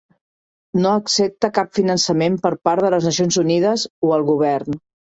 No 0.85 0.93
accepta 1.01 1.51
cap 1.59 1.77
finançament 1.81 2.41
per 2.49 2.53
part 2.71 2.89
de 2.89 2.93
les 2.97 3.09
Nacions 3.13 3.41
Unides 3.47 3.89
o 4.11 4.19
el 4.21 4.29
govern. 4.35 4.85